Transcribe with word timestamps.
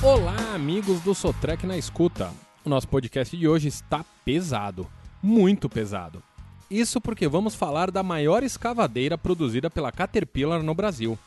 Olá, 0.00 0.54
amigos 0.54 1.00
do 1.00 1.12
Sotrec 1.12 1.66
na 1.66 1.76
escuta. 1.76 2.32
O 2.64 2.68
nosso 2.68 2.86
podcast 2.86 3.36
de 3.36 3.48
hoje 3.48 3.66
está 3.66 4.04
pesado, 4.24 4.86
muito 5.20 5.68
pesado. 5.68 6.22
Isso 6.70 7.00
porque 7.00 7.26
vamos 7.26 7.56
falar 7.56 7.90
da 7.90 8.00
maior 8.00 8.44
escavadeira 8.44 9.18
produzida 9.18 9.68
pela 9.68 9.90
Caterpillar 9.90 10.62
no 10.62 10.72
Brasil. 10.72 11.18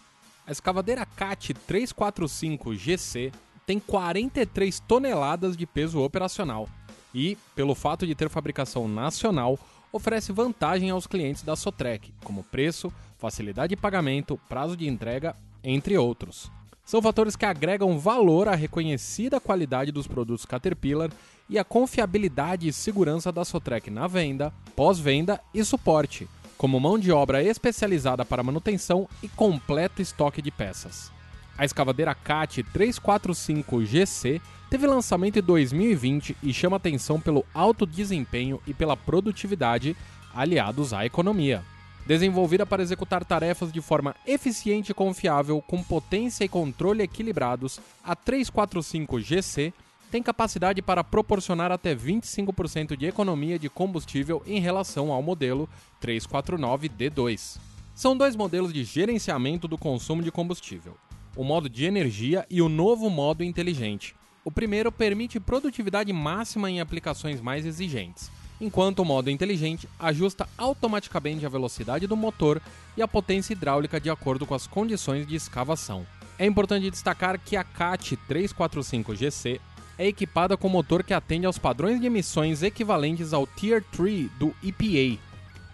A 0.47 0.53
escavadeira 0.53 1.05
CAT 1.05 1.53
345 1.53 2.73
GC 2.73 3.34
tem 3.65 3.77
43 3.77 4.79
toneladas 4.79 5.57
de 5.57 5.65
peso 5.65 5.99
operacional 5.99 6.65
e, 7.13 7.38
pelo 7.53 7.75
fato 7.75 8.07
de 8.07 8.15
ter 8.15 8.29
fabricação 8.29 8.88
nacional, 8.88 9.59
oferece 9.91 10.31
vantagem 10.31 10.91
aos 10.91 11.05
clientes 11.05 11.43
da 11.43 11.57
Sotrec, 11.57 12.13
como 12.23 12.41
preço, 12.45 12.91
facilidade 13.17 13.75
de 13.75 13.81
pagamento, 13.81 14.39
prazo 14.47 14.77
de 14.77 14.88
entrega, 14.88 15.35
entre 15.61 15.97
outros. 15.97 16.49
São 16.85 17.02
fatores 17.02 17.35
que 17.35 17.45
agregam 17.45 17.98
valor 17.98 18.48
à 18.48 18.55
reconhecida 18.55 19.39
qualidade 19.39 19.91
dos 19.91 20.08
produtos 20.08 20.45
Caterpillar 20.45 21.09
e 21.49 21.58
à 21.58 21.63
confiabilidade 21.63 22.67
e 22.67 22.73
segurança 22.73 23.31
da 23.31 23.45
Sotrec 23.45 23.89
na 23.89 24.08
venda, 24.08 24.53
pós-venda 24.76 25.39
e 25.53 25.63
suporte, 25.63 26.27
como 26.58 26.80
mão 26.80 26.98
de 26.98 27.12
obra 27.12 27.44
especializada 27.44 28.25
para 28.25 28.44
manutenção 28.44 29.08
e 29.22 29.30
completo 29.30 30.02
estoque 30.02 30.41
de 30.41 30.52
peças. 30.52 31.12
A 31.58 31.66
escavadeira 31.66 32.16
CAT 32.16 32.63
345 32.63 33.86
GC 33.86 34.41
teve 34.70 34.88
lançamento 34.88 35.38
em 35.38 35.41
2020 35.41 36.38
e 36.41 36.53
chama 36.53 36.77
atenção 36.77 37.20
pelo 37.20 37.45
alto 37.53 37.86
desempenho 37.86 38.59
e 38.66 38.73
pela 38.73 38.98
produtividade 38.98 39.95
aliados 40.34 40.94
à 40.94 41.05
economia. 41.05 41.63
Desenvolvida 42.05 42.65
para 42.65 42.81
executar 42.81 43.23
tarefas 43.23 43.71
de 43.71 43.79
forma 43.79 44.15
eficiente 44.25 44.91
e 44.91 44.95
confiável, 44.95 45.61
com 45.61 45.83
potência 45.83 46.43
e 46.43 46.49
controle 46.49 47.03
equilibrados, 47.03 47.80
a 48.03 48.16
345 48.16 49.19
GC 49.19 49.71
tem 50.09 50.21
capacidade 50.21 50.81
para 50.81 51.03
proporcionar 51.03 51.71
até 51.71 51.95
25% 51.95 52.97
de 52.97 53.05
economia 53.05 53.58
de 53.58 53.69
combustível 53.69 54.41
em 54.45 54.59
relação 54.59 55.11
ao 55.11 55.21
modelo 55.21 55.69
349D2. 56.02 57.58
São 57.93 58.17
dois 58.17 58.36
modelos 58.36 58.73
de 58.73 58.83
gerenciamento 58.83 59.67
do 59.67 59.77
consumo 59.77 60.23
de 60.23 60.31
combustível: 60.31 60.97
o 61.36 61.43
modo 61.43 61.69
de 61.69 61.86
energia 61.86 62.45
e 62.49 62.61
o 62.61 62.67
novo 62.67 63.09
modo 63.09 63.43
inteligente. 63.43 64.15
O 64.43 64.52
primeiro 64.52 64.91
permite 64.91 65.39
produtividade 65.39 66.11
máxima 66.11 66.69
em 66.69 66.81
aplicações 66.81 67.39
mais 67.39 67.63
exigentes 67.63 68.31
enquanto 68.62 69.00
o 69.00 69.06
modo 69.06 69.31
inteligente 69.31 69.90
ajusta 70.00 70.48
automaticamente 70.56 71.45
a 71.45 71.50
velocidade 71.50 72.06
do 72.06 72.16
motor 72.16 72.62
e 72.95 73.02
a 73.02 73.08
potência 73.08 73.54
hidráulica 73.54 74.00
de 74.00 74.09
acordo 74.09 74.45
com 74.45 74.54
as 74.54 74.67
condições 74.67 75.26
de 75.26 75.36
escavação. 75.36 76.06
É 76.38 76.45
importante 76.45 76.89
destacar 76.89 77.39
que 77.39 77.58
a 77.58 77.64
CAT 77.64 78.16
345 78.28 79.16
GC 79.16 79.59
é 79.98 80.08
equipada 80.08 80.56
com 80.56 80.70
motor 80.70 81.04
que 81.04 81.14
atende 81.14 81.45
aos 81.45 81.58
padrões 81.58 82.00
de 82.00 82.06
emissões 82.06 82.64
equivalentes 82.64 83.34
ao 83.34 83.45
Tier 83.45 83.84
3 83.92 84.30
do 84.39 84.54
EPA, 84.64 85.20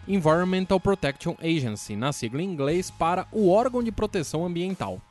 Environmental 0.07 0.79
Protection 0.79 1.35
Agency, 1.41 1.95
na 1.95 2.13
sigla 2.13 2.41
em 2.41 2.45
inglês 2.45 2.89
para 2.89 3.27
o 3.31 3.49
órgão 3.49 3.83
de 3.83 3.91
proteção 3.91 4.45
ambiental. 4.45 5.01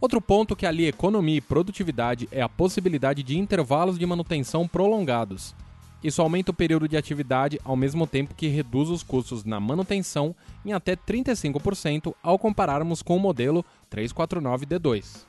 Outro 0.00 0.20
ponto 0.20 0.56
que 0.56 0.66
alia 0.66 0.88
economia 0.88 1.36
e 1.36 1.40
produtividade 1.40 2.28
é 2.30 2.42
a 2.42 2.48
possibilidade 2.48 3.22
de 3.22 3.38
intervalos 3.38 3.98
de 3.98 4.04
manutenção 4.04 4.66
prolongados. 4.66 5.54
Isso 6.02 6.20
aumenta 6.20 6.50
o 6.50 6.54
período 6.54 6.88
de 6.88 6.96
atividade 6.96 7.60
ao 7.64 7.76
mesmo 7.76 8.06
tempo 8.06 8.34
que 8.34 8.48
reduz 8.48 8.88
os 8.88 9.02
custos 9.02 9.44
na 9.44 9.60
manutenção 9.60 10.34
em 10.64 10.72
até 10.72 10.96
35% 10.96 12.14
ao 12.22 12.38
compararmos 12.38 13.02
com 13.02 13.16
o 13.16 13.20
modelo 13.20 13.64
349D2. 13.90 15.24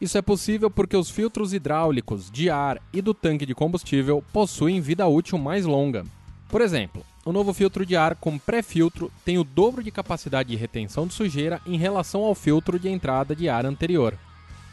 Isso 0.00 0.18
é 0.18 0.22
possível 0.22 0.70
porque 0.70 0.96
os 0.96 1.08
filtros 1.08 1.54
hidráulicos, 1.54 2.30
de 2.30 2.50
ar 2.50 2.82
e 2.92 3.00
do 3.00 3.14
tanque 3.14 3.46
de 3.46 3.54
combustível 3.54 4.22
possuem 4.32 4.80
vida 4.80 5.06
útil 5.06 5.38
mais 5.38 5.64
longa. 5.64 6.04
Por 6.48 6.60
exemplo, 6.60 7.02
o 7.24 7.32
novo 7.32 7.54
filtro 7.54 7.86
de 7.86 7.96
ar 7.96 8.14
com 8.14 8.38
pré-filtro 8.38 9.10
tem 9.24 9.38
o 9.38 9.44
dobro 9.44 9.82
de 9.82 9.90
capacidade 9.90 10.50
de 10.50 10.56
retenção 10.56 11.06
de 11.06 11.14
sujeira 11.14 11.60
em 11.66 11.76
relação 11.76 12.22
ao 12.22 12.34
filtro 12.34 12.78
de 12.78 12.88
entrada 12.88 13.34
de 13.34 13.48
ar 13.48 13.64
anterior. 13.64 14.18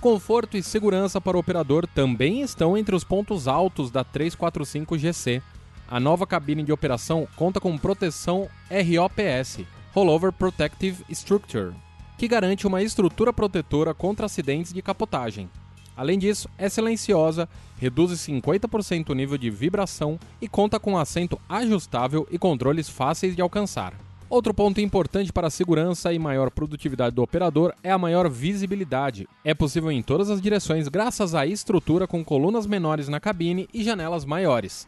Conforto 0.04 0.58
e 0.58 0.62
segurança 0.62 1.22
para 1.22 1.38
o 1.38 1.40
operador 1.40 1.88
também 1.88 2.42
estão 2.42 2.78
entre 2.78 2.94
os 2.94 3.06
pontos 3.06 3.48
altos 3.48 3.90
da 3.90 4.04
345 4.04 4.98
GC. 4.98 5.42
A 5.88 5.98
nova 5.98 6.28
cabine 6.28 6.62
de 6.62 6.74
operação 6.74 7.26
conta 7.38 7.58
com 7.62 7.78
proteção 7.78 8.50
ROPS 8.70 9.62
Rollover 9.94 10.34
Protective 10.34 11.06
Structure 11.10 11.74
que 12.18 12.28
garante 12.28 12.68
uma 12.68 12.84
estrutura 12.84 13.32
protetora 13.32 13.94
contra 13.94 14.26
acidentes 14.26 14.74
de 14.74 14.82
capotagem. 14.82 15.50
Além 15.96 16.20
disso, 16.20 16.50
é 16.58 16.68
silenciosa, 16.68 17.48
reduz 17.80 18.12
50% 18.12 19.10
o 19.10 19.16
nível 19.16 19.38
de 19.38 19.50
vibração 19.50 20.20
e 20.42 20.50
conta 20.50 20.82
com 20.82 20.98
assento 20.98 21.40
ajustável 21.48 22.28
e 22.30 22.38
controles 22.38 22.90
fáceis 22.90 23.38
de 23.38 23.42
alcançar. 23.42 23.94
Outro 24.34 24.52
ponto 24.52 24.82
importante 24.82 25.32
para 25.32 25.46
a 25.46 25.52
segurança 25.52 26.12
e 26.12 26.18
maior 26.18 26.50
produtividade 26.50 27.16
do 27.16 27.22
operador 27.22 27.72
é 27.84 27.92
a 27.92 28.00
maior 28.00 28.28
visibilidade. 28.28 29.28
É 29.46 29.54
possível 29.54 29.92
em 29.92 30.02
todas 30.02 30.32
as 30.32 30.42
direções 30.42 30.88
graças 30.88 31.36
à 31.36 31.46
estrutura 31.46 32.08
com 32.08 32.26
colunas 32.26 32.66
menores 32.66 33.08
na 33.08 33.20
cabine 33.20 33.70
e 33.72 33.84
janelas 33.84 34.26
maiores. 34.26 34.88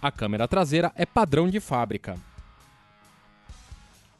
A 0.00 0.12
câmera 0.12 0.46
traseira 0.46 0.92
é 0.94 1.04
padrão 1.04 1.50
de 1.50 1.58
fábrica. 1.58 2.14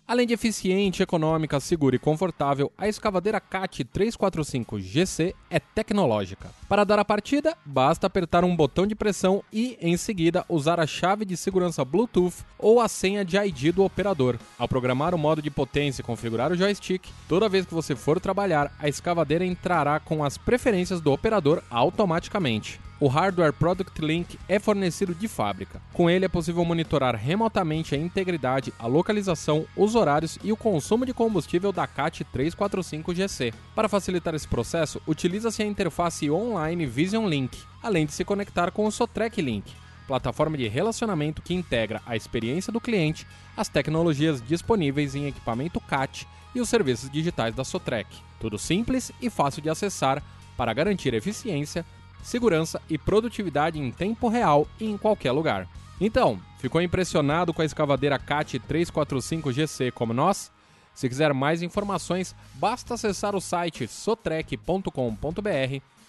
Além 0.06 0.26
de 0.26 0.34
eficiente, 0.34 1.02
econômica, 1.02 1.58
segura 1.58 1.96
e 1.96 1.98
confortável, 1.98 2.70
a 2.76 2.86
escavadeira 2.86 3.40
CAT 3.40 3.84
345 3.84 4.78
GC 4.78 5.34
é 5.48 5.58
tecnológica. 5.58 6.50
Para 6.68 6.84
dar 6.84 6.98
a 6.98 7.04
partida, 7.06 7.56
basta 7.64 8.06
apertar 8.06 8.44
um 8.44 8.54
botão 8.54 8.86
de 8.86 8.94
pressão 8.94 9.42
e, 9.50 9.78
em 9.80 9.96
seguida, 9.96 10.44
usar 10.46 10.78
a 10.78 10.86
chave 10.86 11.24
de 11.24 11.38
segurança 11.38 11.82
Bluetooth 11.86 12.44
ou 12.58 12.82
a 12.82 12.88
senha 12.88 13.24
de 13.24 13.38
ID 13.38 13.74
do 13.74 13.82
operador. 13.82 14.36
Ao 14.58 14.68
programar 14.68 15.14
o 15.14 15.18
modo 15.18 15.40
de 15.40 15.50
potência 15.50 16.02
e 16.02 16.04
configurar 16.04 16.52
o 16.52 16.56
joystick, 16.56 17.08
toda 17.26 17.48
vez 17.48 17.64
que 17.64 17.72
você 17.72 17.96
for 17.96 18.20
trabalhar, 18.20 18.70
a 18.78 18.86
escavadeira 18.86 19.44
entrará 19.44 19.98
com 19.98 20.22
as 20.22 20.36
preferências 20.36 21.00
do 21.00 21.12
operador 21.12 21.62
automaticamente. 21.70 22.78
O 23.00 23.08
hardware 23.08 23.52
Product 23.52 24.00
Link 24.00 24.38
é 24.48 24.60
fornecido 24.60 25.14
de 25.14 25.26
fábrica. 25.26 25.82
Com 25.92 26.08
ele 26.08 26.26
é 26.26 26.28
possível 26.28 26.64
monitorar 26.64 27.16
remotamente 27.16 27.92
a 27.92 27.98
integridade, 27.98 28.72
a 28.78 28.86
localização, 28.86 29.66
os 29.76 29.96
horários 29.96 30.38
e 30.44 30.52
o 30.52 30.56
consumo 30.56 31.04
de 31.04 31.12
combustível 31.12 31.72
da 31.72 31.88
CAT 31.88 32.22
345 32.22 33.12
GC. 33.12 33.52
Para 33.74 33.88
facilitar 33.88 34.32
esse 34.32 34.46
processo, 34.46 35.02
utiliza-se 35.08 35.60
a 35.60 35.66
interface 35.66 36.30
online 36.30 36.86
Vision 36.86 37.26
Link, 37.26 37.58
além 37.82 38.06
de 38.06 38.12
se 38.12 38.24
conectar 38.24 38.70
com 38.70 38.86
o 38.86 38.92
Sotrec 38.92 39.42
Link, 39.42 39.72
plataforma 40.06 40.56
de 40.56 40.68
relacionamento 40.68 41.42
que 41.42 41.52
integra 41.52 42.00
a 42.06 42.14
experiência 42.14 42.72
do 42.72 42.80
cliente, 42.80 43.26
as 43.56 43.68
tecnologias 43.68 44.40
disponíveis 44.40 45.16
em 45.16 45.26
equipamento 45.26 45.80
CAT 45.80 46.28
e 46.54 46.60
os 46.60 46.68
serviços 46.68 47.10
digitais 47.10 47.56
da 47.56 47.64
Sotrec. 47.64 48.06
Tudo 48.38 48.56
simples 48.56 49.10
e 49.20 49.28
fácil 49.28 49.60
de 49.60 49.68
acessar 49.68 50.22
para 50.56 50.72
garantir 50.72 51.12
eficiência, 51.12 51.84
segurança 52.24 52.80
e 52.90 52.98
produtividade 52.98 53.78
em 53.78 53.90
tempo 53.92 54.28
real 54.28 54.66
e 54.80 54.86
em 54.86 54.96
qualquer 54.96 55.30
lugar. 55.30 55.68
Então, 56.00 56.40
ficou 56.58 56.82
impressionado 56.82 57.54
com 57.54 57.62
a 57.62 57.64
escavadeira 57.64 58.18
CAT 58.18 58.58
345 58.58 59.52
GC 59.52 59.90
como 59.92 60.12
nós? 60.12 60.50
Se 60.94 61.08
quiser 61.08 61.32
mais 61.34 61.62
informações, 61.62 62.34
basta 62.54 62.94
acessar 62.94 63.36
o 63.36 63.40
site 63.40 63.86
sotrec.com.br, 63.86 64.90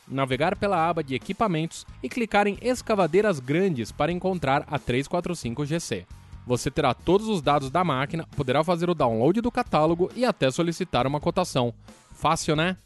navegar 0.07 0.55
pela 0.55 0.87
aba 0.87 1.03
de 1.03 1.15
equipamentos 1.15 1.85
e 2.01 2.09
clicar 2.09 2.47
em 2.47 2.57
escavadeiras 2.61 3.39
grandes 3.39 3.91
para 3.91 4.11
encontrar 4.11 4.63
a 4.67 4.79
345 4.79 5.65
GC. 5.65 6.05
Você 6.45 6.69
terá 6.69 6.93
todos 6.93 7.27
os 7.27 7.41
dados 7.41 7.71
da 7.71 7.83
máquina, 7.83 8.27
poderá 8.35 8.63
fazer 8.63 8.89
o 8.89 8.93
download 8.93 9.41
do 9.41 9.51
catálogo 9.51 10.11
e 10.15 10.23
até 10.23 10.51
solicitar 10.51 11.07
uma 11.07 11.19
cotação. 11.19 11.73
Fácil, 12.13 12.55
né? 12.55 12.77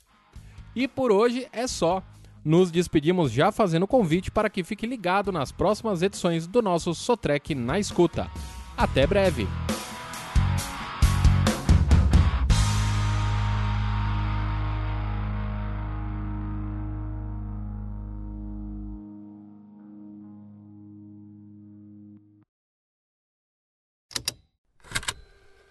E 0.74 0.88
por 0.88 1.12
hoje 1.12 1.48
é 1.52 1.68
só. 1.68 2.02
Nos 2.44 2.72
despedimos 2.72 3.32
já 3.32 3.52
fazendo 3.52 3.88
convite 3.88 4.32
para 4.32 4.50
que 4.50 4.64
fique 4.64 4.88
ligado 4.88 5.32
nas 5.32 5.52
próximas 5.52 6.02
edições 6.02 6.48
do 6.48 6.62
nosso 6.62 6.94
Sotrec 6.94 7.54
na 7.54 7.80
escuta. 7.80 8.30
Até 8.78 9.06
breve! 9.06 9.48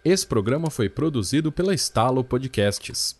Esse 0.04 0.26
programa 0.26 0.70
foi 0.70 0.88
produzido 0.88 1.52
pela 1.52 1.74
Estalo 1.74 2.24
Podcasts. 2.24 3.14